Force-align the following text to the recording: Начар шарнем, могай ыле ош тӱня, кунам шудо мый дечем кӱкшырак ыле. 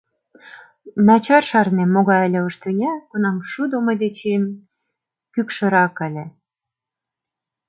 Начар 1.07 1.43
шарнем, 1.49 1.89
могай 1.95 2.21
ыле 2.27 2.39
ош 2.47 2.55
тӱня, 2.61 2.93
кунам 3.09 3.37
шудо 3.49 3.75
мый 3.85 3.95
дечем 4.03 4.43
кӱкшырак 5.33 5.95
ыле. 6.07 6.25